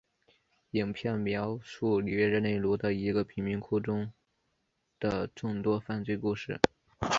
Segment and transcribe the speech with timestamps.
[0.71, 4.11] 影片描述里约热内卢的一个贫民窟中
[4.99, 6.59] 的众多犯罪故事。